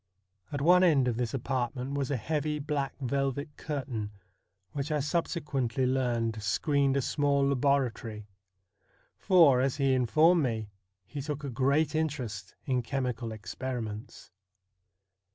At 0.51 0.61
one 0.61 0.83
end 0.83 1.07
of 1.07 1.17
this 1.17 1.31
apartment 1.31 1.93
was 1.93 2.09
a 2.09 2.17
heavy 2.17 2.57
black 2.57 2.95
velvet 2.99 3.55
curtain, 3.55 4.09
which 4.71 4.91
I 4.91 4.99
subsequently 4.99 5.85
learned 5.85 6.41
screened 6.41 6.97
a 6.97 7.03
small 7.03 7.47
laboratory; 7.47 8.25
for, 9.15 9.61
as 9.61 9.75
he 9.75 9.93
informed 9.93 10.41
me, 10.41 10.71
he 11.05 11.21
took 11.21 11.43
a 11.43 11.51
great 11.51 11.93
interest 11.93 12.55
in 12.65 12.81
chemical 12.81 13.31
experiments. 13.31 14.31